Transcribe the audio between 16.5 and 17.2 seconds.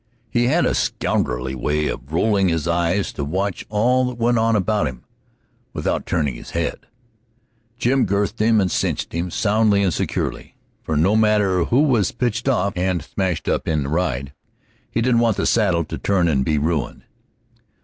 ruined.